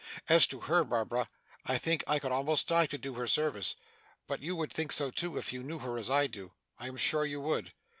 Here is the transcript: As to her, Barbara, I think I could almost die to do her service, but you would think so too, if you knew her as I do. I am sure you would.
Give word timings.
As 0.27 0.47
to 0.47 0.61
her, 0.61 0.83
Barbara, 0.83 1.29
I 1.63 1.77
think 1.77 2.03
I 2.07 2.17
could 2.17 2.31
almost 2.31 2.67
die 2.69 2.87
to 2.87 2.97
do 2.97 3.13
her 3.13 3.27
service, 3.27 3.75
but 4.25 4.41
you 4.41 4.55
would 4.55 4.73
think 4.73 4.91
so 4.91 5.11
too, 5.11 5.37
if 5.37 5.53
you 5.53 5.61
knew 5.61 5.77
her 5.77 5.95
as 5.99 6.09
I 6.09 6.25
do. 6.25 6.53
I 6.79 6.87
am 6.87 6.97
sure 6.97 7.23
you 7.23 7.39
would. 7.39 7.71